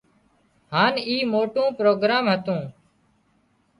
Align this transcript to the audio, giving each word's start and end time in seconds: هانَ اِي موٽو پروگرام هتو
هانَ 0.73 0.93
اِي 1.07 1.17
موٽو 1.33 1.63
پروگرام 1.79 2.23
هتو 2.33 2.57